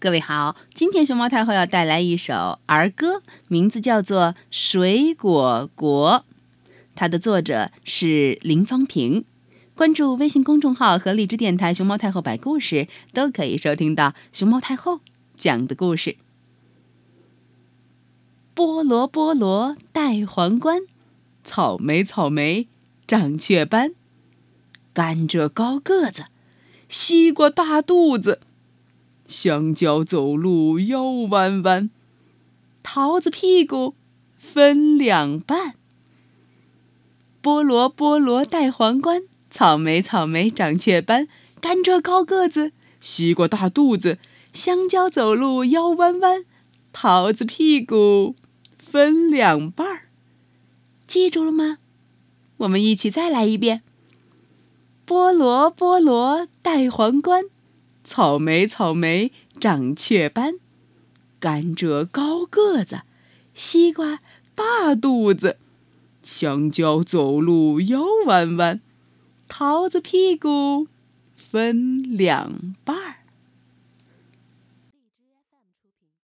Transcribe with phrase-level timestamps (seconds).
[0.00, 6.24] 各位好，今天熊猫太后要带来一首儿歌，名字叫做《水果国》，
[6.94, 9.26] 它的作者是林芳平。
[9.74, 15.00] 关注微信公众号和荔枝电台“熊猫太后摆故事”，都可以收听到熊猫太后
[15.36, 16.16] 讲的故事。
[18.56, 20.80] 菠萝菠萝戴皇冠，
[21.44, 22.68] 草莓草莓
[23.06, 23.92] 长雀斑，
[24.94, 26.24] 甘蔗高个子，
[26.88, 28.40] 西瓜大肚子。
[29.30, 31.88] 香蕉走路腰弯弯，
[32.82, 33.94] 桃子屁股
[34.36, 35.76] 分两半。
[37.40, 41.28] 菠萝菠萝戴皇冠，草莓草莓长雀斑，
[41.60, 44.18] 甘蔗高个子，西瓜大肚子，
[44.52, 46.44] 香蕉走路腰弯弯，
[46.92, 48.34] 桃子屁股
[48.76, 50.08] 分两半儿。
[51.06, 51.78] 记住了吗？
[52.56, 53.82] 我们一起再来一遍。
[55.06, 57.44] 菠萝菠萝戴皇冠。
[58.12, 60.54] 草莓，草莓长雀斑；
[61.38, 63.02] 甘蔗高个子，
[63.54, 64.18] 西瓜
[64.56, 65.58] 大肚子，
[66.20, 68.80] 香蕉走路腰弯弯，
[69.46, 70.88] 桃子屁股
[71.36, 73.19] 分两半儿。